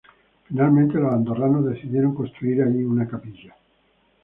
Finalmente, 0.45 0.95
los 0.97 1.13
andorranos 1.13 1.63
decidieron 1.63 2.15
construir 2.15 2.63
ahí 2.63 2.81
una 2.83 3.07
capilla. 3.07 3.53